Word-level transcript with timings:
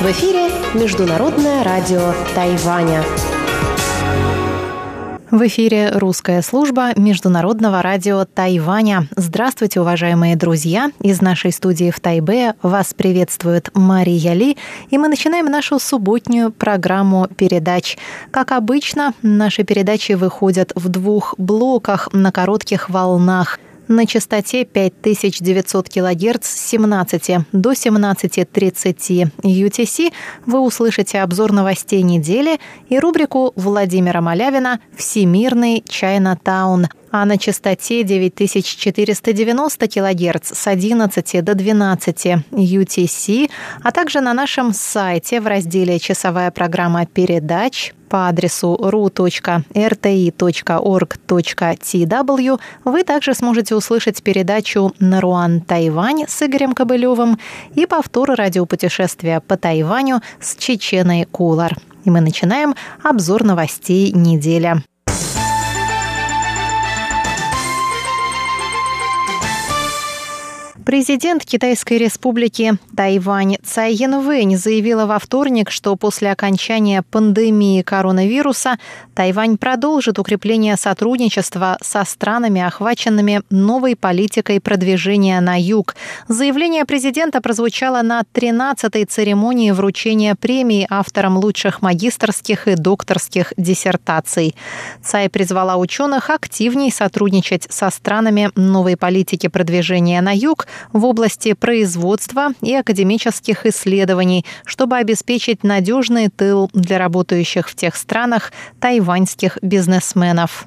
В 0.00 0.10
эфире 0.10 0.50
Международное 0.74 1.62
радио 1.62 2.12
Тайваня. 2.34 3.04
В 5.32 5.46
эфире 5.46 5.88
русская 5.92 6.42
служба 6.42 6.90
Международного 6.94 7.80
радио 7.80 8.26
Тайваня. 8.26 9.08
Здравствуйте, 9.16 9.80
уважаемые 9.80 10.36
друзья! 10.36 10.90
Из 11.00 11.22
нашей 11.22 11.52
студии 11.52 11.90
в 11.90 12.00
Тайбе 12.00 12.52
вас 12.60 12.92
приветствует 12.92 13.70
Мария 13.72 14.34
Ли, 14.34 14.58
и 14.90 14.98
мы 14.98 15.08
начинаем 15.08 15.46
нашу 15.46 15.78
субботнюю 15.78 16.52
программу 16.52 17.28
передач. 17.34 17.96
Как 18.30 18.52
обычно, 18.52 19.14
наши 19.22 19.64
передачи 19.64 20.12
выходят 20.12 20.72
в 20.74 20.90
двух 20.90 21.34
блоках 21.38 22.10
на 22.12 22.30
коротких 22.30 22.90
волнах– 22.90 23.58
на 23.92 24.06
частоте 24.06 24.64
5900 24.64 25.88
кГц 25.88 26.46
с 26.46 26.70
17 26.70 27.46
до 27.52 27.72
17.30 27.72 29.30
UTC 29.42 30.12
вы 30.46 30.60
услышите 30.60 31.20
обзор 31.20 31.52
новостей 31.52 32.02
недели 32.02 32.58
и 32.88 32.98
рубрику 32.98 33.52
Владимира 33.56 34.20
Малявина 34.20 34.80
«Всемирный 34.96 35.84
Чайна 35.86 36.38
Таун», 36.42 36.88
а 37.10 37.26
на 37.26 37.36
частоте 37.36 38.02
9490 38.02 39.88
кГц 39.88 40.58
с 40.58 40.66
11 40.66 41.44
до 41.44 41.54
12 41.54 42.26
UTC, 42.50 43.50
а 43.82 43.92
также 43.92 44.20
на 44.20 44.32
нашем 44.32 44.72
сайте 44.72 45.40
в 45.40 45.46
разделе 45.46 45.98
«Часовая 45.98 46.50
программа 46.50 47.04
передач» 47.06 47.92
по 48.12 48.28
адресу 48.28 48.78
ru.rti.org.tw 48.78 49.30
вы 52.84 53.04
также 53.04 53.32
сможете 53.32 53.74
услышать 53.74 54.22
передачу 54.22 54.92
«Наруан 54.98 55.62
Тайвань» 55.62 56.26
с 56.28 56.42
Игорем 56.42 56.74
Кобылевым 56.74 57.38
и 57.74 57.86
повтор 57.86 58.32
радиопутешествия 58.32 59.40
по 59.40 59.56
Тайваню 59.56 60.20
с 60.40 60.56
Чеченой 60.56 61.24
Кулар. 61.24 61.74
И 62.04 62.10
мы 62.10 62.20
начинаем 62.20 62.74
обзор 63.02 63.44
новостей 63.44 64.12
недели. 64.12 64.82
Президент 70.84 71.44
Китайской 71.44 71.98
республики 71.98 72.76
Тайвань 72.96 73.56
Цай 73.64 73.94
Янвэнь 73.94 74.56
заявила 74.56 75.06
во 75.06 75.18
вторник, 75.20 75.70
что 75.70 75.94
после 75.94 76.32
окончания 76.32 77.02
пандемии 77.02 77.82
коронавируса 77.82 78.78
Тайвань 79.14 79.58
продолжит 79.58 80.18
укрепление 80.18 80.76
сотрудничества 80.76 81.78
со 81.82 82.04
странами, 82.04 82.62
охваченными 82.62 83.42
новой 83.50 83.94
политикой 83.94 84.60
продвижения 84.60 85.40
на 85.40 85.60
юг. 85.60 85.94
Заявление 86.26 86.84
президента 86.84 87.40
прозвучало 87.40 88.02
на 88.02 88.22
13-й 88.34 89.04
церемонии 89.04 89.70
вручения 89.70 90.34
премии 90.34 90.86
авторам 90.90 91.36
лучших 91.36 91.82
магистрских 91.82 92.66
и 92.66 92.74
докторских 92.74 93.52
диссертаций. 93.56 94.56
Цай 95.04 95.28
призвала 95.28 95.76
ученых 95.76 96.30
активнее 96.30 96.90
сотрудничать 96.90 97.66
со 97.70 97.90
странами 97.90 98.50
новой 98.56 98.96
политики 98.96 99.46
продвижения 99.46 100.20
на 100.20 100.34
юг, 100.34 100.66
в 100.92 101.04
области 101.04 101.52
производства 101.54 102.48
и 102.60 102.74
академических 102.74 103.66
исследований, 103.66 104.44
чтобы 104.64 104.96
обеспечить 104.96 105.64
надежный 105.64 106.28
тыл 106.28 106.70
для 106.72 106.98
работающих 106.98 107.68
в 107.68 107.74
тех 107.74 107.96
странах 107.96 108.52
тайваньских 108.80 109.58
бизнесменов. 109.62 110.66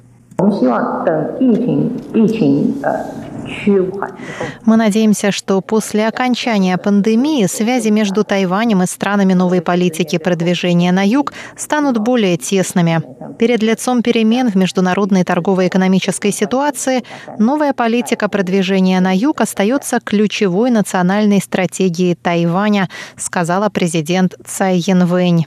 Мы 4.64 4.76
надеемся, 4.76 5.32
что 5.32 5.60
после 5.60 6.06
окончания 6.06 6.76
пандемии 6.78 7.46
связи 7.46 7.88
между 7.88 8.24
Тайванем 8.24 8.82
и 8.82 8.86
странами 8.86 9.34
новой 9.34 9.60
политики 9.60 10.18
продвижения 10.18 10.92
на 10.92 11.06
юг 11.06 11.32
станут 11.56 11.98
более 11.98 12.36
тесными. 12.36 13.02
Перед 13.38 13.62
лицом 13.62 14.02
перемен 14.02 14.50
в 14.50 14.54
международной 14.54 15.24
торгово-экономической 15.24 16.32
ситуации 16.32 17.04
новая 17.38 17.72
политика 17.72 18.28
продвижения 18.28 19.00
на 19.00 19.14
юг 19.14 19.40
остается 19.40 20.00
ключевой 20.00 20.70
национальной 20.70 21.40
стратегией 21.40 22.14
Тайваня, 22.14 22.88
сказала 23.16 23.68
президент 23.68 24.34
Цай 24.44 24.78
Янвэнь. 24.78 25.46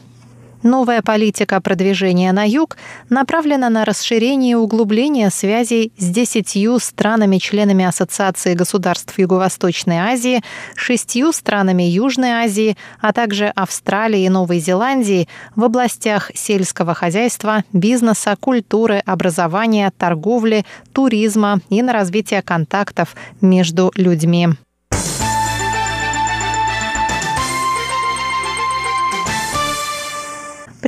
Новая 0.63 1.01
политика 1.01 1.61
продвижения 1.61 2.33
на 2.33 2.45
юг 2.45 2.75
направлена 3.09 3.69
на 3.69 3.85
расширение 3.85 4.51
и 4.51 4.55
углубление 4.55 5.29
связей 5.29 5.93
с 5.97 6.09
десятью 6.09 6.79
странами-членами 6.79 7.85
Ассоциации 7.85 8.55
государств 8.55 9.17
Юго-Восточной 9.17 9.99
Азии, 9.99 10.41
шестью 10.75 11.31
странами 11.31 11.83
Южной 11.83 12.31
Азии, 12.31 12.75
а 12.99 13.13
также 13.13 13.47
Австралии 13.47 14.25
и 14.25 14.29
Новой 14.29 14.59
Зеландии 14.59 15.29
в 15.55 15.63
областях 15.63 16.29
сельского 16.35 16.93
хозяйства, 16.93 17.63
бизнеса, 17.71 18.35
культуры, 18.37 19.01
образования, 19.05 19.93
торговли, 19.97 20.65
туризма 20.91 21.61
и 21.69 21.81
на 21.81 21.93
развитие 21.93 22.41
контактов 22.41 23.15
между 23.39 23.93
людьми. 23.95 24.49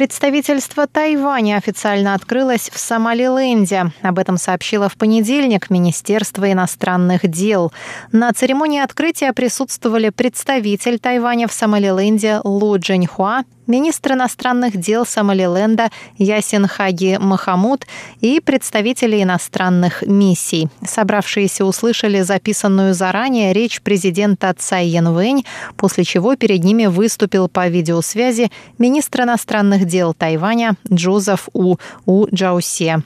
Представительство 0.02 0.88
Тайваня 0.88 1.58
официально 1.58 2.16
открылось 2.16 2.72
в 2.74 2.80
Сомалиленде. 2.80 3.92
Об 4.02 4.18
этом 4.18 4.38
сообщило 4.38 4.90
в 4.90 4.96
понедельник 4.96 5.70
Министерство 5.70 6.52
иностранных 6.52 7.30
дел. 7.30 7.72
На 8.12 8.34
церемонии 8.34 8.82
открытия 8.82 9.32
присутствовали 9.32 10.10
представитель 10.10 10.98
Тайваня 10.98 11.48
в 11.48 11.54
Сомалиленде 11.54 12.42
Лу 12.44 12.80
Джиньхуа, 12.80 13.44
министр 13.72 14.14
иностранных 14.14 14.78
дел 14.78 15.06
Сомалиленда 15.06 15.90
Ясин 16.18 16.68
Хаги 16.68 17.18
Махамуд 17.20 17.88
и 18.20 18.42
представители 18.42 19.24
иностранных 19.24 20.04
миссий. 20.06 20.68
Собравшиеся 20.86 21.64
услышали 21.64 22.22
записанную 22.22 22.94
заранее 22.94 23.54
речь 23.54 23.82
президента 23.82 24.54
Цай 24.58 24.88
Янвэнь, 24.88 25.46
после 25.78 26.04
чего 26.04 26.36
перед 26.36 26.64
ними 26.64 26.88
выступил 26.88 27.48
по 27.48 27.68
видеосвязи 27.70 28.52
министр 28.78 29.22
иностранных 29.22 29.86
дел 29.86 30.14
Тайваня 30.14 30.76
Джозеф 30.92 31.48
У 31.54 31.78
У 32.06 32.28
Джаусе. 32.28 33.04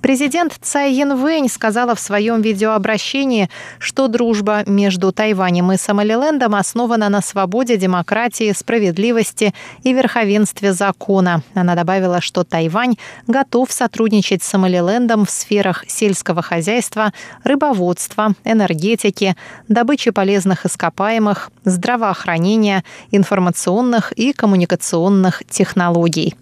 Президент 0.00 0.56
Цай 0.62 0.92
Янвэнь 0.92 1.48
сказала 1.48 1.96
в 1.96 2.00
своем 2.00 2.40
видеообращении, 2.40 3.50
что 3.80 4.06
дружба 4.06 4.62
между 4.64 5.10
Тайванем 5.12 5.72
и 5.72 5.76
Сомалилендом 5.76 6.54
основана 6.54 7.08
на 7.08 7.20
свободе, 7.20 7.76
демократии, 7.76 8.52
справедливости 8.52 9.52
и 9.82 9.92
верховенстве 9.92 10.72
закона. 10.72 11.42
Она 11.54 11.74
добавила, 11.74 12.20
что 12.20 12.44
Тайвань 12.44 12.96
готов 13.26 13.72
сотрудничать 13.72 14.44
с 14.44 14.46
Сомалилендом 14.46 15.26
в 15.26 15.30
сферах 15.30 15.84
сельского 15.88 16.42
хозяйства, 16.42 17.12
рыбоводства, 17.42 18.34
энергетики, 18.44 19.36
добычи 19.66 20.12
полезных 20.12 20.64
ископаемых, 20.64 21.50
здравоохранения, 21.64 22.84
информационных 23.10 24.12
и 24.12 24.32
коммуникационных 24.32 25.42
технологий. 25.50 26.36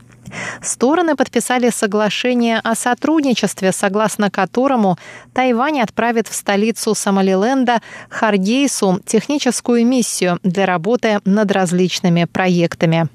Стороны 0.63 1.17
подписали 1.17 1.71
соглашение 1.71 2.61
о 2.63 2.75
сотрудничестве, 2.75 3.73
согласно 3.73 4.31
которому 4.31 4.99
Тайвань 5.33 5.81
отправит 5.81 6.29
в 6.29 6.35
столицу 6.35 6.95
Сомалиленда 6.95 7.81
Харгейсу 8.09 9.01
техническую 9.05 9.87
миссию 9.87 10.39
для 10.43 10.67
работы 10.67 11.21
над 11.25 11.51
различными 11.53 12.25
проектами. 12.25 13.09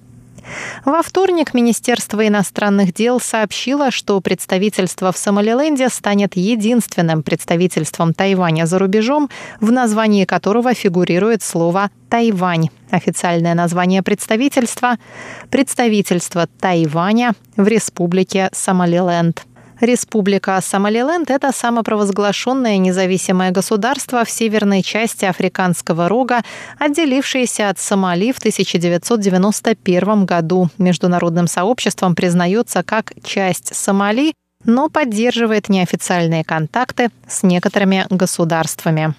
Во 0.86 1.02
вторник 1.02 1.54
Министерство 1.54 2.28
иностранных 2.28 2.94
дел 2.94 3.20
сообщило, 3.20 3.92
что 3.92 4.20
представительство 4.22 5.12
в 5.12 5.18
Сомалиленде 5.18 5.90
станет 5.90 6.36
единственным 6.36 7.24
представительством 7.24 8.14
Тайваня 8.14 8.66
за 8.66 8.80
рубежом, 8.80 9.30
в 9.60 9.72
названии 9.72 10.26
которого 10.26 10.74
фигурирует 10.74 11.44
слово 11.44 11.90
«Тайвань». 12.10 12.70
Официальное 12.90 13.54
название 13.54 14.02
представительства– 14.02 14.98
представительство 15.50 16.48
Тайваня 16.60 17.34
в 17.56 17.68
Республике 17.68 18.50
Сомалиленд. 18.52 19.46
Республика 19.82 20.62
Сомалиленд– 20.62 21.30
это 21.32 21.52
самопровозглашенное 21.52 22.78
независимое 22.78 23.50
государство 23.50 24.24
в 24.24 24.30
северной 24.30 24.84
части 24.84 25.26
Африканского 25.26 26.08
рога, 26.08 26.44
отделившееся 26.78 27.68
от 27.70 27.80
Сомали 27.80 28.32
в 28.32 28.38
1991 28.38 30.26
году. 30.26 30.70
Международным 30.78 31.48
сообществом 31.48 32.14
признается 32.14 32.84
как 32.84 33.14
часть 33.24 33.76
Сомали, 33.76 34.36
но 34.66 34.88
поддерживает 34.88 35.68
неофициальные 35.68 36.44
контакты 36.44 37.10
с 37.28 37.42
некоторыми 37.42 38.06
государствами. 38.12 39.16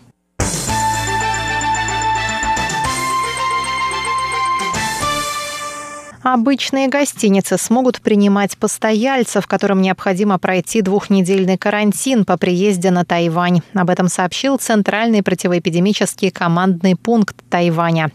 Обычные 6.22 6.86
гостиницы 6.86 7.58
смогут 7.58 8.00
принимать 8.00 8.56
постояльцев, 8.56 9.48
которым 9.48 9.82
необходимо 9.82 10.38
пройти 10.38 10.80
двухнедельный 10.80 11.58
карантин 11.58 12.24
по 12.24 12.36
приезде 12.36 12.92
на 12.92 13.04
Тайвань. 13.04 13.62
Об 13.74 13.90
этом 13.90 14.06
сообщил 14.06 14.56
Центральный 14.56 15.24
противоэпидемический 15.24 16.30
командный 16.30 16.94
пункт 16.94 17.36
Тайваня. 17.50 18.12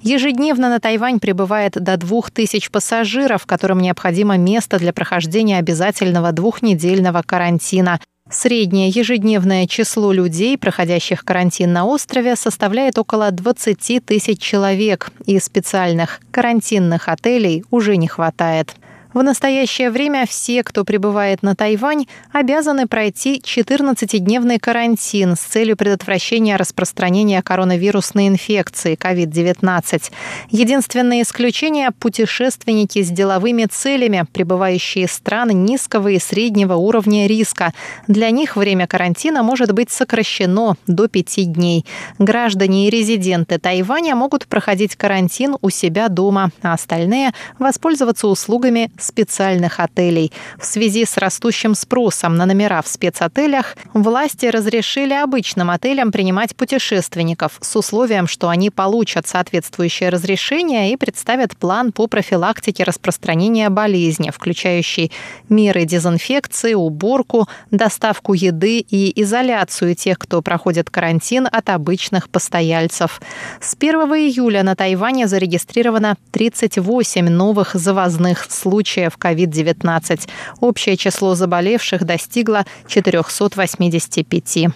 Ежедневно 0.00 0.70
на 0.70 0.80
Тайвань 0.80 1.20
прибывает 1.20 1.72
до 1.72 1.98
двух 1.98 2.30
тысяч 2.30 2.70
пассажиров, 2.70 3.44
которым 3.44 3.80
необходимо 3.80 4.38
место 4.38 4.78
для 4.78 4.94
прохождения 4.94 5.58
обязательного 5.58 6.32
двухнедельного 6.32 7.22
карантина. 7.22 8.00
Среднее 8.30 8.90
ежедневное 8.90 9.66
число 9.66 10.12
людей, 10.12 10.56
проходящих 10.56 11.24
карантин 11.24 11.72
на 11.72 11.84
острове, 11.84 12.36
составляет 12.36 12.96
около 12.96 13.30
20 13.30 14.04
тысяч 14.04 14.40
человек, 14.40 15.10
и 15.26 15.40
специальных 15.40 16.20
карантинных 16.30 17.08
отелей 17.08 17.64
уже 17.70 17.96
не 17.96 18.06
хватает. 18.06 18.76
В 19.12 19.24
настоящее 19.24 19.90
время 19.90 20.24
все, 20.24 20.62
кто 20.62 20.84
прибывает 20.84 21.42
на 21.42 21.56
Тайвань, 21.56 22.06
обязаны 22.30 22.86
пройти 22.86 23.40
14-дневный 23.44 24.60
карантин 24.60 25.34
с 25.34 25.40
целью 25.40 25.76
предотвращения 25.76 26.54
распространения 26.56 27.42
коронавирусной 27.42 28.28
инфекции 28.28 28.96
COVID-19. 28.96 30.12
Единственное 30.50 31.22
исключение– 31.22 31.90
путешественники 31.98 33.02
с 33.02 33.08
деловыми 33.08 33.64
целями, 33.64 34.26
прибывающие 34.32 35.06
из 35.06 35.12
стран 35.12 35.64
низкого 35.64 36.06
и 36.08 36.20
среднего 36.20 36.74
уровня 36.74 37.26
риска. 37.26 37.72
Для 38.06 38.30
них 38.30 38.54
время 38.54 38.86
карантина 38.86 39.42
может 39.42 39.72
быть 39.72 39.90
сокращено 39.90 40.76
до 40.86 41.08
пяти 41.08 41.46
дней. 41.46 41.84
Граждане 42.20 42.86
и 42.86 42.90
резиденты 42.90 43.58
Тайваня 43.58 44.14
могут 44.14 44.46
проходить 44.46 44.94
карантин 44.94 45.56
у 45.60 45.70
себя 45.70 46.08
дома, 46.08 46.50
а 46.62 46.74
остальные– 46.74 47.32
воспользоваться 47.58 48.28
услугами 48.28 48.92
специальных 49.02 49.80
отелей. 49.80 50.32
В 50.58 50.64
связи 50.64 51.04
с 51.04 51.16
растущим 51.16 51.74
спросом 51.74 52.36
на 52.36 52.46
номера 52.46 52.82
в 52.82 52.88
спецотелях 52.88 53.76
власти 53.94 54.46
разрешили 54.46 55.14
обычным 55.14 55.70
отелям 55.70 56.12
принимать 56.12 56.54
путешественников 56.54 57.58
с 57.60 57.76
условием, 57.76 58.26
что 58.26 58.48
они 58.48 58.70
получат 58.70 59.26
соответствующее 59.26 60.10
разрешение 60.10 60.92
и 60.92 60.96
представят 60.96 61.56
план 61.56 61.92
по 61.92 62.06
профилактике 62.06 62.84
распространения 62.84 63.70
болезни, 63.70 64.30
включающий 64.30 65.10
меры 65.48 65.84
дезинфекции, 65.84 66.74
уборку, 66.74 67.48
доставку 67.70 68.34
еды 68.34 68.80
и 68.80 69.22
изоляцию 69.22 69.94
тех, 69.94 70.18
кто 70.18 70.42
проходит 70.42 70.90
карантин 70.90 71.48
от 71.50 71.70
обычных 71.70 72.28
постояльцев. 72.28 73.20
С 73.60 73.74
1 73.78 73.94
июля 74.14 74.62
на 74.62 74.76
Тайване 74.76 75.26
зарегистрировано 75.26 76.16
38 76.32 77.28
новых 77.28 77.74
завозных 77.74 78.46
случаев 78.50 78.89
случаев 78.90 79.16
COVID-19. 79.18 80.28
Общее 80.60 80.96
число 80.96 81.34
заболевших 81.34 82.04
достигло 82.04 82.64
485. 82.88 84.68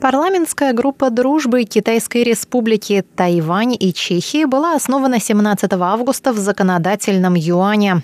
Парламентская 0.00 0.72
группа 0.72 1.10
дружбы 1.10 1.64
Китайской 1.64 2.22
республики 2.24 3.04
Тайвань 3.16 3.76
и 3.78 3.92
Чехии 3.92 4.46
была 4.46 4.74
основана 4.74 5.20
17 5.20 5.70
августа 5.74 6.32
в 6.32 6.38
законодательном 6.38 7.34
юане. 7.34 8.02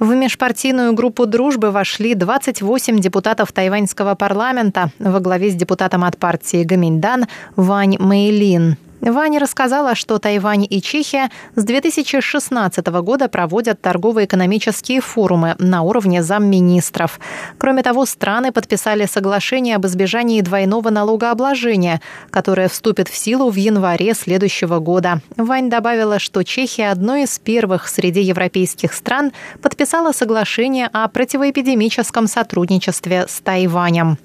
В 0.00 0.14
межпартийную 0.14 0.94
группу 0.94 1.26
дружбы 1.26 1.70
вошли 1.70 2.14
28 2.14 2.98
депутатов 2.98 3.52
тайваньского 3.52 4.14
парламента 4.14 4.90
во 4.98 5.20
главе 5.20 5.50
с 5.50 5.54
депутатом 5.54 6.04
от 6.04 6.16
партии 6.16 6.64
Гаминьдан 6.64 7.26
Вань 7.56 7.98
Мэйлин. 7.98 8.78
Ваня 9.10 9.38
рассказала, 9.38 9.94
что 9.94 10.18
Тайвань 10.18 10.66
и 10.68 10.80
Чехия 10.80 11.30
с 11.56 11.62
2016 11.62 12.86
года 12.86 13.28
проводят 13.28 13.80
торгово-экономические 13.82 15.02
форумы 15.02 15.56
на 15.58 15.82
уровне 15.82 16.22
замминистров. 16.22 17.20
Кроме 17.58 17.82
того, 17.82 18.06
страны 18.06 18.50
подписали 18.50 19.04
соглашение 19.04 19.76
об 19.76 19.84
избежании 19.86 20.40
двойного 20.40 20.88
налогообложения, 20.88 22.00
которое 22.30 22.68
вступит 22.68 23.08
в 23.08 23.14
силу 23.14 23.50
в 23.50 23.56
январе 23.56 24.14
следующего 24.14 24.78
года. 24.78 25.20
Вань 25.36 25.68
добавила, 25.68 26.18
что 26.18 26.42
Чехия 26.42 26.90
одной 26.90 27.24
из 27.24 27.38
первых 27.38 27.88
среди 27.88 28.22
европейских 28.22 28.94
стран 28.94 29.32
подписала 29.60 30.12
соглашение 30.12 30.88
о 30.92 31.06
противоэпидемическом 31.08 32.26
сотрудничестве 32.26 33.26
с 33.28 33.40
Тайванем. 33.40 34.16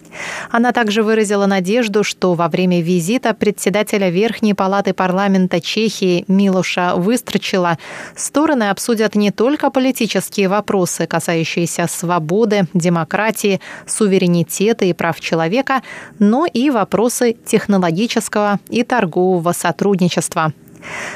Она 0.52 0.72
также 0.72 1.04
выразила 1.04 1.48
надежду, 1.48 2.06
что 2.06 2.34
во 2.34 2.48
время 2.48 2.82
визита 2.82 3.34
председателя 3.34 4.10
Верхней 4.10 4.54
палаты 4.54 4.69
парламента 4.94 5.60
Чехии 5.60 6.26
Милуша 6.28 6.94
Выстрочила 6.96 7.78
стороны 8.16 8.70
обсудят 8.70 9.16
не 9.16 9.32
только 9.32 9.70
политические 9.70 10.48
вопросы, 10.48 11.08
касающиеся 11.08 11.88
свободы, 11.88 12.68
демократии, 12.74 13.60
суверенитета 13.86 14.86
и 14.86 14.94
прав 14.94 15.20
человека, 15.20 15.82
но 16.20 16.46
и 16.46 16.70
вопросы 16.70 17.36
технологического 17.46 18.60
и 18.70 18.84
торгового 18.84 19.52
сотрудничества. 19.52 20.54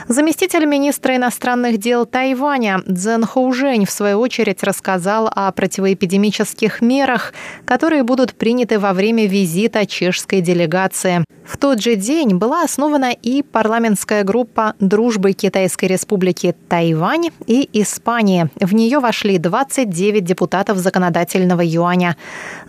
Заместитель 0.08 0.66
министра 0.66 1.16
иностранных 1.16 1.78
дел 1.78 2.06
Тайваня 2.06 2.82
Цзэн 2.88 3.26
Хоужень 3.26 3.86
в 3.86 3.92
свою 3.92 4.20
очередь 4.20 4.64
рассказал 4.64 5.30
о 5.34 5.52
противоэпидемических 5.52 6.82
мерах, 6.82 7.34
которые 7.66 8.04
будут 8.04 8.34
приняты 8.34 8.80
во 8.80 8.94
время 8.94 9.28
визита 9.28 9.86
чешской 9.86 10.42
делегации. 10.42 11.24
В 11.46 11.58
тот 11.58 11.82
же 11.82 11.96
день 11.96 12.36
была 12.36 12.64
основана 12.64 13.12
и 13.12 13.44
парламентская 13.44 14.24
группа 14.24 14.76
дружбы 14.80 15.34
Китайской 15.34 15.86
республики 15.86 16.56
Тайвань 16.70 17.30
и 17.48 17.70
Испании. 17.74 18.50
В 18.60 18.74
нее 18.74 19.00
вошли 19.00 19.38
29 19.38 20.24
депутатов 20.24 20.78
законодательного 20.78 21.62
юаня. 21.62 22.16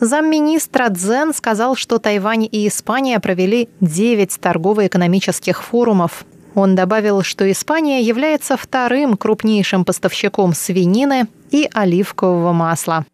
Замминистра 0.01 0.89
Цзэн 0.91 1.35
сказал, 1.35 1.77
что 1.77 1.99
Тайвань 1.99 2.49
и 2.51 2.69
Испания 2.69 3.21
провели 3.21 3.69
9 3.81 4.41
торгово-экономических 4.41 5.63
форумов. 5.63 6.25
Он 6.55 6.75
добавил, 6.75 7.23
что 7.23 7.51
Испания 7.51 8.03
является 8.03 8.57
вторым 8.57 9.17
крупнейшим 9.17 9.85
поставщиком 9.85 10.55
свинины 10.55 11.27
и 11.51 11.69
оливкового 11.73 12.53
масла. 12.53 13.05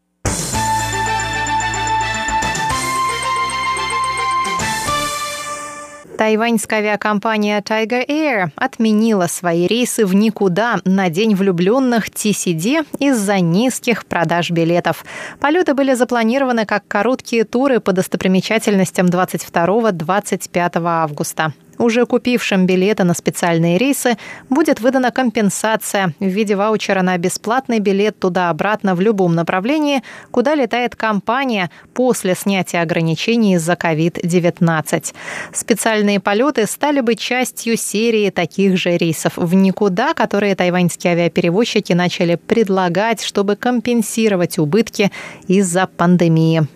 Тайваньская 6.20 6.80
авиакомпания 6.80 7.62
Tiger 7.62 8.06
Air 8.06 8.50
отменила 8.54 9.26
свои 9.26 9.66
рейсы 9.66 10.04
в 10.04 10.14
никуда 10.14 10.78
на 10.84 11.08
День 11.08 11.34
влюбленных 11.34 12.10
TCD 12.10 12.86
из-за 12.98 13.40
низких 13.40 14.04
продаж 14.04 14.50
билетов. 14.50 15.06
Полеты 15.40 15.72
были 15.72 15.94
запланированы 15.94 16.66
как 16.66 16.86
короткие 16.86 17.44
туры 17.44 17.80
по 17.80 17.92
достопримечательностям 17.92 19.06
22-25 19.06 20.82
августа. 20.84 21.54
Уже 21.80 22.04
купившим 22.04 22.66
билеты 22.66 23.04
на 23.04 23.14
специальные 23.14 23.78
рейсы 23.78 24.18
будет 24.50 24.80
выдана 24.80 25.10
компенсация 25.10 26.12
в 26.20 26.26
виде 26.26 26.54
ваучера 26.54 27.00
на 27.00 27.16
бесплатный 27.16 27.78
билет 27.78 28.18
туда-обратно 28.18 28.94
в 28.94 29.00
любом 29.00 29.34
направлении, 29.34 30.02
куда 30.30 30.54
летает 30.54 30.94
компания 30.94 31.70
после 31.94 32.34
снятия 32.34 32.82
ограничений 32.82 33.54
из-за 33.54 33.72
COVID-19. 33.72 35.14
Специальные 35.54 36.20
полеты 36.20 36.66
стали 36.66 37.00
бы 37.00 37.14
частью 37.14 37.78
серии 37.78 38.28
таких 38.28 38.76
же 38.76 38.98
рейсов 38.98 39.38
в 39.38 39.54
никуда, 39.54 40.12
которые 40.12 40.56
тайваньские 40.56 41.14
авиаперевозчики 41.14 41.94
начали 41.94 42.34
предлагать, 42.34 43.22
чтобы 43.22 43.56
компенсировать 43.56 44.58
убытки 44.58 45.10
из-за 45.48 45.86
пандемии. 45.86 46.68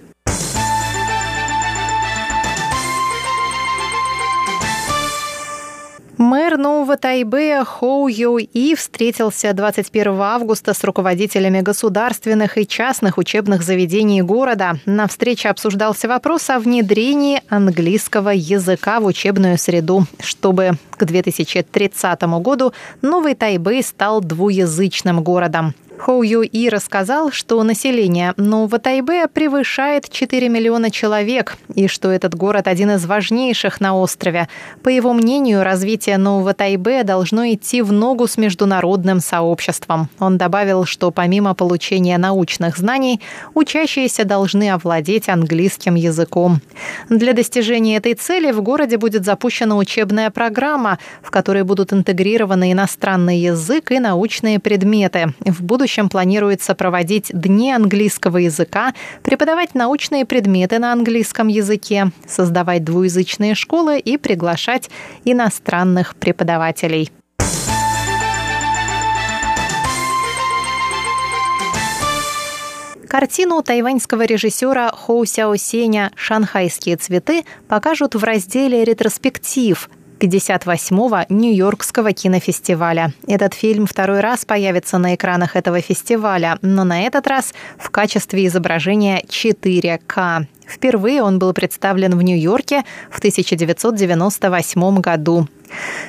Мэр 6.16 6.58
Нового 6.58 6.96
Тайбэя 6.96 7.64
Хоу 7.64 8.06
Йо 8.06 8.38
И 8.38 8.74
встретился 8.76 9.52
21 9.52 10.20
августа 10.20 10.72
с 10.72 10.84
руководителями 10.84 11.60
государственных 11.60 12.56
и 12.56 12.66
частных 12.66 13.18
учебных 13.18 13.62
заведений 13.62 14.22
города. 14.22 14.78
На 14.86 15.08
встрече 15.08 15.48
обсуждался 15.48 16.06
вопрос 16.06 16.48
о 16.50 16.60
внедрении 16.60 17.42
английского 17.48 18.30
языка 18.30 19.00
в 19.00 19.06
учебную 19.06 19.58
среду, 19.58 20.06
чтобы 20.20 20.72
к 20.90 21.04
2030 21.04 22.22
году 22.40 22.72
Новый 23.02 23.34
Тайбэй 23.34 23.82
стал 23.82 24.20
двуязычным 24.20 25.22
городом. 25.22 25.74
Хоу 25.98 26.22
Ю 26.22 26.42
И 26.42 26.68
рассказал, 26.68 27.30
что 27.30 27.62
население 27.62 28.34
Нового 28.36 28.78
Тайбе 28.78 29.26
превышает 29.26 30.10
4 30.10 30.48
миллиона 30.48 30.90
человек 30.90 31.56
и 31.74 31.88
что 31.88 32.10
этот 32.10 32.34
город 32.34 32.68
один 32.68 32.90
из 32.90 33.06
важнейших 33.06 33.80
на 33.80 33.96
острове. 33.96 34.48
По 34.82 34.90
его 34.90 35.12
мнению, 35.12 35.62
развитие 35.62 36.18
Нового 36.18 36.52
Тайбе 36.52 37.04
должно 37.04 37.46
идти 37.46 37.80
в 37.80 37.90
ногу 37.92 38.26
с 38.26 38.36
международным 38.36 39.20
сообществом. 39.20 40.10
Он 40.18 40.36
добавил, 40.36 40.84
что 40.84 41.10
помимо 41.10 41.54
получения 41.54 42.18
научных 42.18 42.76
знаний, 42.76 43.20
учащиеся 43.54 44.24
должны 44.24 44.70
овладеть 44.70 45.28
английским 45.28 45.94
языком. 45.94 46.60
Для 47.08 47.32
достижения 47.32 47.96
этой 47.96 48.14
цели 48.14 48.50
в 48.50 48.60
городе 48.62 48.98
будет 48.98 49.24
запущена 49.24 49.76
учебная 49.76 50.30
программа, 50.30 50.98
в 51.22 51.30
которой 51.30 51.62
будут 51.62 51.92
интегрированы 51.92 52.72
иностранный 52.72 53.38
язык 53.38 53.90
и 53.90 53.98
научные 53.98 54.58
предметы. 54.58 55.32
В 55.40 55.62
будущем 55.62 55.93
будущем 55.94 56.08
планируется 56.08 56.74
проводить 56.74 57.30
дни 57.32 57.72
английского 57.72 58.38
языка, 58.38 58.94
преподавать 59.22 59.74
научные 59.74 60.24
предметы 60.24 60.80
на 60.80 60.92
английском 60.92 61.46
языке, 61.46 62.10
создавать 62.26 62.82
двуязычные 62.82 63.54
школы 63.54 64.00
и 64.00 64.16
приглашать 64.16 64.90
иностранных 65.24 66.16
преподавателей. 66.16 67.12
Картину 73.08 73.62
тайваньского 73.62 74.24
режиссера 74.24 74.90
Хоу 74.90 75.24
Сяо 75.24 75.56
Сеня 75.56 76.10
«Шанхайские 76.16 76.96
цветы» 76.96 77.44
покажут 77.68 78.16
в 78.16 78.24
разделе 78.24 78.82
«Ретроспектив», 78.82 79.88
58-го 80.24 81.26
Нью-Йоркского 81.28 82.12
кинофестиваля. 82.12 83.12
Этот 83.26 83.54
фильм 83.54 83.86
второй 83.86 84.20
раз 84.20 84.44
появится 84.44 84.98
на 84.98 85.14
экранах 85.14 85.56
этого 85.56 85.80
фестиваля, 85.80 86.58
но 86.62 86.84
на 86.84 87.02
этот 87.02 87.26
раз 87.26 87.54
в 87.78 87.90
качестве 87.90 88.46
изображения 88.46 89.22
4К. 89.28 90.46
Впервые 90.66 91.22
он 91.22 91.38
был 91.38 91.52
представлен 91.52 92.16
в 92.16 92.22
Нью-Йорке 92.22 92.84
в 93.10 93.18
1998 93.18 95.00
году. 95.00 95.48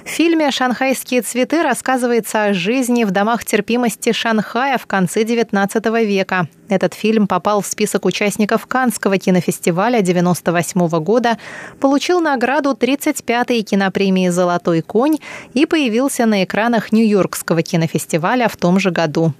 В 0.03 0.09
фильме 0.09 0.51
«Шанхайские 0.51 1.21
цветы» 1.21 1.63
рассказывается 1.63 2.45
о 2.45 2.53
жизни 2.53 3.03
в 3.03 3.11
домах 3.11 3.45
терпимости 3.45 4.11
Шанхая 4.11 4.77
в 4.77 4.85
конце 4.85 5.23
XIX 5.23 6.05
века. 6.05 6.47
Этот 6.69 6.93
фильм 6.93 7.27
попал 7.27 7.61
в 7.61 7.67
список 7.67 8.05
участников 8.05 8.65
Канского 8.67 9.17
кинофестиваля 9.17 9.99
1998 9.99 10.87
года, 11.03 11.37
получил 11.79 12.19
награду 12.19 12.77
35-й 12.79 13.63
кинопремии 13.63 14.29
«Золотой 14.29 14.81
конь» 14.81 15.17
и 15.53 15.65
появился 15.65 16.25
на 16.25 16.43
экранах 16.43 16.91
Нью-Йоркского 16.91 17.61
кинофестиваля 17.61 18.47
в 18.47 18.57
том 18.57 18.79
же 18.79 18.91
году. 18.91 19.33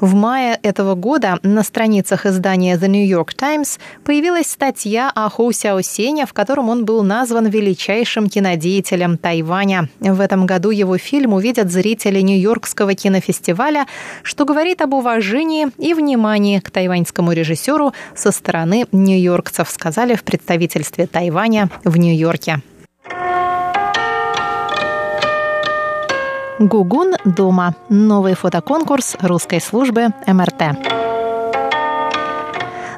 В 0.00 0.14
мае 0.14 0.58
этого 0.62 0.94
года 0.94 1.38
на 1.42 1.62
страницах 1.62 2.26
издания 2.26 2.76
The 2.76 2.88
New 2.88 3.06
York 3.06 3.34
Times 3.34 3.78
появилась 4.04 4.50
статья 4.50 5.10
о 5.14 5.28
Хоу 5.30 5.52
Сяо 5.52 5.82
Сене, 5.82 6.26
в 6.26 6.32
котором 6.32 6.68
он 6.68 6.84
был 6.84 7.02
назван 7.02 7.46
величайшим 7.46 8.28
кинодеятелем 8.28 9.18
Тайваня. 9.18 9.88
В 10.00 10.20
этом 10.20 10.46
году 10.46 10.70
его 10.70 10.98
фильм 10.98 11.32
увидят 11.32 11.70
зрители 11.70 12.20
Нью-Йоркского 12.20 12.94
кинофестиваля, 12.94 13.86
что 14.22 14.44
говорит 14.44 14.82
об 14.82 14.94
уважении 14.94 15.68
и 15.78 15.94
внимании 15.94 16.60
к 16.60 16.70
тайваньскому 16.70 17.32
режиссеру 17.32 17.92
со 18.14 18.32
стороны 18.32 18.86
нью-йоркцев, 18.92 19.68
сказали 19.68 20.14
в 20.14 20.24
представительстве 20.24 21.06
Тайваня 21.06 21.70
в 21.84 21.96
Нью-Йорке. 21.96 22.60
Гугун 26.58 27.12
дома. 27.26 27.74
Новый 27.90 28.32
фотоконкурс 28.32 29.16
русской 29.20 29.60
службы 29.60 30.06
МРТ. 30.26 30.78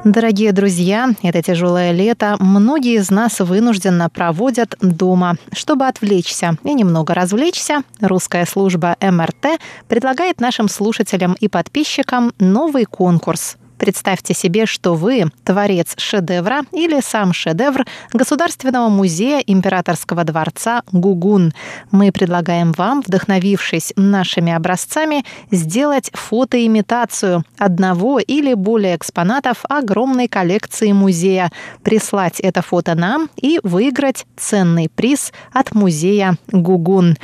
Дорогие 0.04 0.52
друзья, 0.52 1.08
это 1.24 1.42
тяжелое 1.42 1.90
лето 1.90 2.36
многие 2.38 2.94
из 2.98 3.10
нас 3.10 3.40
вынужденно 3.40 4.08
проводят 4.08 4.76
дома. 4.80 5.34
Чтобы 5.52 5.88
отвлечься 5.88 6.56
и 6.62 6.72
немного 6.72 7.14
развлечься, 7.14 7.82
русская 8.00 8.46
служба 8.46 8.96
МРТ 9.00 9.60
предлагает 9.88 10.40
нашим 10.40 10.68
слушателям 10.68 11.34
и 11.40 11.48
подписчикам 11.48 12.32
новый 12.38 12.84
конкурс– 12.84 13.56
Представьте 13.78 14.34
себе, 14.34 14.66
что 14.66 14.94
вы 14.94 15.30
творец 15.44 15.94
шедевра 15.96 16.62
или 16.72 17.00
сам 17.00 17.32
шедевр 17.32 17.86
Государственного 18.12 18.88
музея 18.88 19.38
Императорского 19.38 20.24
дворца 20.24 20.82
Гугун. 20.90 21.52
Мы 21.92 22.10
предлагаем 22.10 22.72
вам, 22.72 23.02
вдохновившись 23.02 23.92
нашими 23.96 24.52
образцами, 24.52 25.24
сделать 25.50 26.10
фотоимитацию 26.12 27.44
одного 27.56 28.18
или 28.18 28.54
более 28.54 28.96
экспонатов 28.96 29.58
огромной 29.68 30.28
коллекции 30.28 30.92
музея, 30.92 31.52
прислать 31.82 32.40
это 32.40 32.62
фото 32.62 32.94
нам 32.96 33.30
и 33.36 33.60
выиграть 33.62 34.26
ценный 34.36 34.88
приз 34.88 35.32
от 35.52 35.74
музея 35.74 36.36
Гугун. 36.50 37.16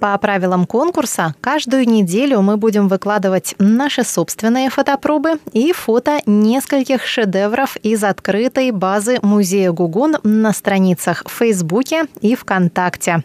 По 0.00 0.16
правилам 0.18 0.66
конкурса, 0.66 1.34
каждую 1.40 1.88
неделю 1.88 2.40
мы 2.42 2.56
будем 2.56 2.88
выкладывать 2.88 3.54
наши 3.58 4.04
собственные 4.04 4.70
фотопробы 4.70 5.38
и 5.52 5.72
фото 5.72 6.20
нескольких 6.26 7.06
шедевров 7.06 7.76
из 7.76 8.04
открытой 8.04 8.70
базы 8.70 9.18
Музея 9.22 9.72
Гугун 9.72 10.16
на 10.22 10.52
страницах 10.52 11.24
в 11.26 11.30
Фейсбуке 11.30 12.04
и 12.20 12.34
ВКонтакте. 12.34 13.22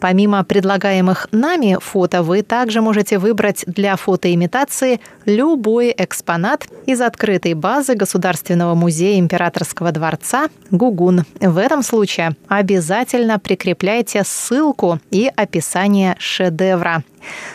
Помимо 0.00 0.44
предлагаемых 0.44 1.28
нами 1.32 1.78
фото, 1.80 2.22
вы 2.22 2.42
также 2.42 2.80
можете 2.80 3.18
выбрать 3.18 3.64
для 3.66 3.96
фотоимитации 3.96 5.00
любой 5.24 5.94
экспонат 5.96 6.66
из 6.86 7.00
открытой 7.00 7.54
базы 7.54 7.94
Государственного 7.94 8.74
музея 8.74 9.18
Императорского 9.18 9.92
дворца 9.92 10.48
«Гугун». 10.70 11.24
В 11.40 11.58
этом 11.58 11.82
случае 11.82 12.36
обязательно 12.48 13.38
прикрепляйте 13.38 14.22
ссылку 14.24 15.00
и 15.10 15.30
описание 15.34 16.16
шедевра. 16.18 17.02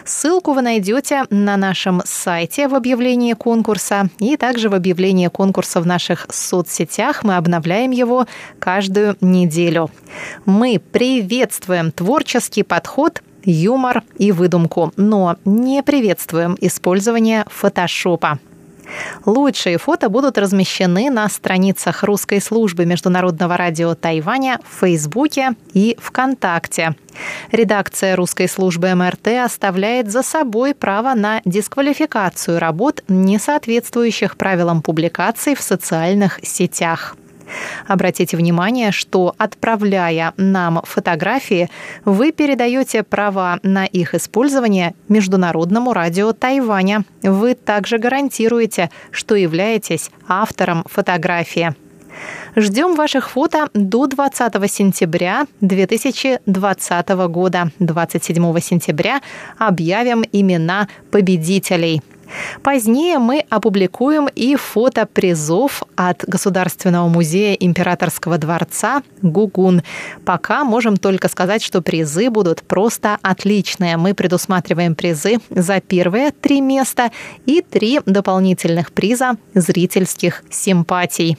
Ссылку 0.05 0.53
вы 0.53 0.61
найдете 0.61 1.23
на 1.29 1.57
нашем 1.57 2.01
сайте 2.05 2.67
в 2.67 2.75
объявлении 2.75 3.33
конкурса 3.33 4.09
и 4.19 4.37
также 4.37 4.69
в 4.69 4.75
объявлении 4.75 5.27
конкурса 5.27 5.81
в 5.81 5.85
наших 5.85 6.27
соцсетях. 6.29 7.23
Мы 7.23 7.35
обновляем 7.35 7.91
его 7.91 8.25
каждую 8.59 9.17
неделю. 9.21 9.89
Мы 10.45 10.79
приветствуем 10.79 11.91
творческий 11.91 12.63
подход 12.63 13.21
юмор 13.43 14.03
и 14.17 14.31
выдумку, 14.31 14.93
но 14.95 15.37
не 15.45 15.83
приветствуем 15.83 16.57
использование 16.59 17.45
фотошопа. 17.49 18.39
Лучшие 19.25 19.77
фото 19.77 20.09
будут 20.09 20.37
размещены 20.37 21.09
на 21.09 21.27
страницах 21.29 22.03
русской 22.03 22.41
службы 22.41 22.85
Международного 22.85 23.57
радио 23.57 23.95
Тайваня 23.95 24.59
в 24.63 24.79
Фейсбуке 24.81 25.51
и 25.73 25.97
ВКонтакте. 26.01 26.95
Редакция 27.51 28.15
русской 28.15 28.49
службы 28.49 28.93
МРТ 28.95 29.27
оставляет 29.45 30.11
за 30.11 30.23
собой 30.23 30.73
право 30.73 31.13
на 31.13 31.41
дисквалификацию 31.45 32.59
работ, 32.59 33.03
не 33.07 33.39
соответствующих 33.39 34.37
правилам 34.37 34.81
публикаций 34.81 35.55
в 35.55 35.61
социальных 35.61 36.39
сетях. 36.43 37.15
Обратите 37.87 38.37
внимание, 38.37 38.91
что 38.91 39.35
отправляя 39.37 40.33
нам 40.37 40.81
фотографии, 40.83 41.69
вы 42.05 42.31
передаете 42.31 43.03
права 43.03 43.59
на 43.63 43.85
их 43.85 44.13
использование 44.13 44.93
Международному 45.09 45.93
радио 45.93 46.33
Тайваня. 46.33 47.03
Вы 47.21 47.55
также 47.55 47.97
гарантируете, 47.97 48.89
что 49.11 49.35
являетесь 49.35 50.09
автором 50.27 50.83
фотографии. 50.85 51.75
Ждем 52.55 52.95
ваших 52.95 53.31
фото 53.31 53.69
до 53.73 54.05
20 54.05 54.71
сентября 54.71 55.45
2020 55.61 57.09
года. 57.09 57.71
27 57.79 58.59
сентября 58.59 59.21
объявим 59.57 60.23
имена 60.31 60.87
победителей. 61.11 62.01
Позднее 62.61 63.19
мы 63.19 63.45
опубликуем 63.49 64.27
и 64.27 64.55
фото 64.55 65.05
призов 65.05 65.83
от 65.95 66.23
Государственного 66.25 67.07
музея 67.07 67.53
императорского 67.53 68.37
дворца 68.37 69.03
«Гугун». 69.21 69.83
Пока 70.25 70.63
можем 70.63 70.97
только 70.97 71.29
сказать, 71.29 71.63
что 71.63 71.81
призы 71.81 72.29
будут 72.29 72.63
просто 72.63 73.17
отличные. 73.21 73.97
Мы 73.97 74.13
предусматриваем 74.13 74.95
призы 74.95 75.37
за 75.49 75.81
первые 75.81 76.31
три 76.31 76.61
места 76.61 77.11
и 77.45 77.61
три 77.61 78.01
дополнительных 78.05 78.91
приза 78.91 79.37
зрительских 79.53 80.43
симпатий. 80.49 81.37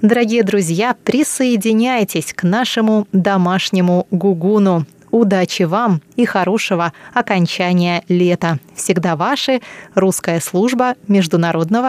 Дорогие 0.00 0.42
друзья, 0.42 0.96
присоединяйтесь 1.04 2.32
к 2.32 2.42
нашему 2.42 3.06
домашнему 3.12 4.06
гугуну. 4.10 4.86
Удачи 5.12 5.64
вам 5.64 6.00
и 6.16 6.24
хорошего 6.24 6.92
окончания 7.12 8.02
лета. 8.08 8.58
Всегда 8.74 9.14
ваши. 9.14 9.60
Русская 9.94 10.40
служба 10.40 10.94
Международного 11.06 11.80